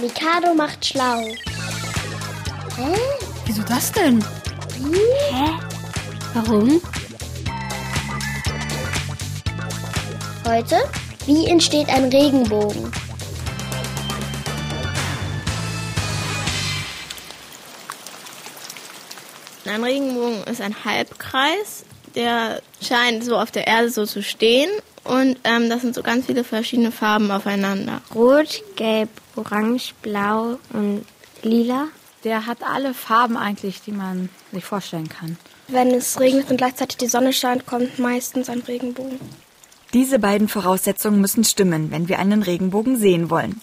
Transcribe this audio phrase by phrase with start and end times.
[0.00, 1.20] Mikado macht schlau.
[2.76, 2.96] Hä?
[3.44, 4.24] Wieso das denn?
[5.30, 5.50] Hä?
[6.32, 6.80] Warum?
[10.46, 10.76] Heute,
[11.26, 12.90] wie entsteht ein Regenbogen?
[19.66, 24.70] Ein Regenbogen ist ein Halbkreis, der scheint so auf der Erde so zu stehen
[25.10, 28.00] und ähm, das sind so ganz viele verschiedene Farben aufeinander.
[28.14, 31.04] Rot, Gelb, Orange, Blau und
[31.42, 31.88] Lila.
[32.22, 35.36] Der hat alle Farben eigentlich, die man sich vorstellen kann.
[35.66, 39.18] Wenn es regnet und gleichzeitig die Sonne scheint, kommt meistens ein Regenbogen.
[39.94, 43.60] Diese beiden Voraussetzungen müssen stimmen, wenn wir einen Regenbogen sehen wollen.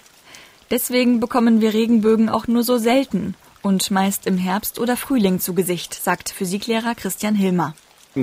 [0.70, 5.54] Deswegen bekommen wir Regenbögen auch nur so selten und meist im Herbst oder Frühling zu
[5.54, 7.74] Gesicht, sagt Physiklehrer Christian Hilmer.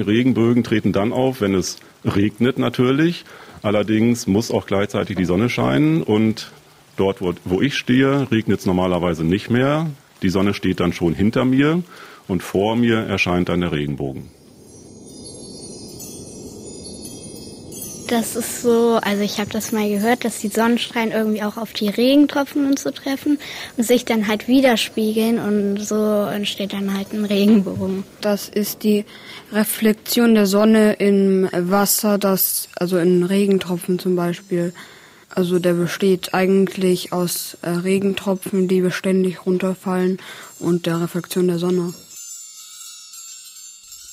[0.00, 3.24] Regenbögen treten dann auf, wenn es regnet natürlich.
[3.62, 6.52] Allerdings muss auch gleichzeitig die Sonne scheinen und
[6.96, 9.90] dort, wo, wo ich stehe, regnet es normalerweise nicht mehr.
[10.22, 11.82] Die Sonne steht dann schon hinter mir
[12.28, 14.30] und vor mir erscheint dann der Regenbogen.
[18.08, 21.72] Das ist so, also ich habe das mal gehört, dass die Sonnenstrahlen irgendwie auch auf
[21.72, 23.38] die Regentropfen und so treffen
[23.76, 28.04] und sich dann halt widerspiegeln und so entsteht dann halt ein Regenbogen.
[28.20, 29.04] Das ist die
[29.52, 34.74] Reflexion der Sonne im Wasser, das also in Regentropfen zum Beispiel.
[35.30, 40.18] Also der besteht eigentlich aus äh, Regentropfen, die beständig runterfallen
[40.60, 41.92] und der Reflexion der Sonne.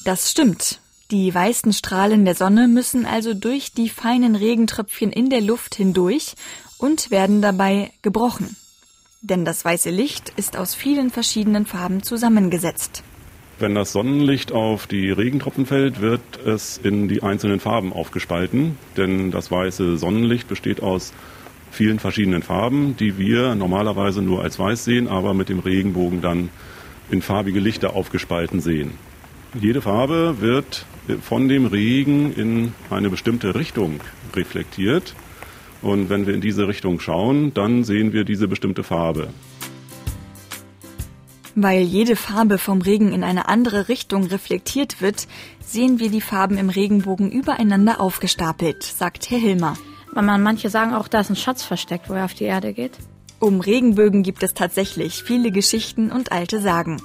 [0.04, 0.80] Das stimmt.
[1.12, 6.36] Die weißen Strahlen der Sonne müssen also durch die feinen Regentröpfchen in der Luft hindurch
[6.78, 8.56] und werden dabei gebrochen.
[9.20, 13.04] Denn das weiße Licht ist aus vielen verschiedenen Farben zusammengesetzt.
[13.60, 19.32] Wenn das Sonnenlicht auf die Regentropfen fällt, wird es in die einzelnen Farben aufgespalten, denn
[19.32, 21.12] das weiße Sonnenlicht besteht aus
[21.72, 26.50] vielen verschiedenen Farben, die wir normalerweise nur als weiß sehen, aber mit dem Regenbogen dann
[27.10, 28.94] in farbige Lichter aufgespalten sehen.
[29.54, 30.86] Jede Farbe wird
[31.22, 34.00] von dem Regen in eine bestimmte Richtung
[34.34, 35.14] reflektiert.
[35.82, 39.30] Und wenn wir in diese Richtung schauen, dann sehen wir diese bestimmte Farbe.
[41.54, 45.28] Weil jede Farbe vom Regen in eine andere Richtung reflektiert wird,
[45.60, 49.76] sehen wir die Farben im Regenbogen übereinander aufgestapelt, sagt Herr Hilmer.
[50.14, 52.94] Man manche sagen auch, da ist ein Schatz versteckt, wo er auf die Erde geht.
[53.40, 57.02] Um Regenbögen gibt es tatsächlich viele Geschichten und alte Sagen.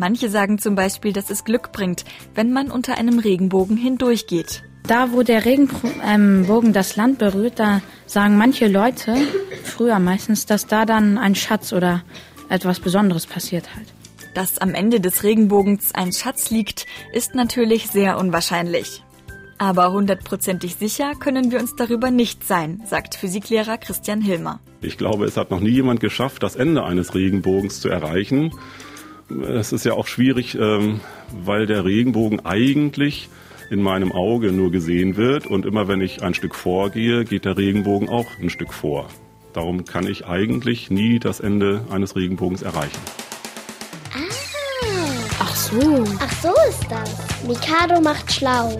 [0.00, 4.62] Manche sagen zum Beispiel, dass es Glück bringt, wenn man unter einem Regenbogen hindurchgeht.
[4.84, 9.14] Da, wo der Regenbogen das Land berührt, da sagen manche Leute,
[9.62, 12.02] früher meistens, dass da dann ein Schatz oder
[12.48, 13.88] etwas Besonderes passiert halt.
[14.32, 19.02] Dass am Ende des Regenbogens ein Schatz liegt, ist natürlich sehr unwahrscheinlich.
[19.58, 24.60] Aber hundertprozentig sicher können wir uns darüber nicht sein, sagt Physiklehrer Christian Hilmer.
[24.80, 28.52] Ich glaube, es hat noch nie jemand geschafft, das Ende eines Regenbogens zu erreichen.
[29.48, 31.00] Es ist ja auch schwierig, ähm,
[31.44, 33.28] weil der Regenbogen eigentlich
[33.70, 37.56] in meinem Auge nur gesehen wird und immer wenn ich ein Stück vorgehe, geht der
[37.56, 39.08] Regenbogen auch ein Stück vor.
[39.52, 42.98] Darum kann ich eigentlich nie das Ende eines Regenbogens erreichen.
[44.12, 44.50] Ah.
[45.40, 46.04] Ach so.
[46.20, 47.42] Ach so ist das.
[47.46, 48.76] Mikado macht schlau.